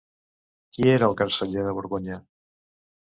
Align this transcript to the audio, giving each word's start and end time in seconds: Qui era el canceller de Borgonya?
Qui 0.77 0.87
era 0.93 1.09
el 1.11 1.17
canceller 1.19 1.65
de 1.67 1.73
Borgonya? 1.81 2.17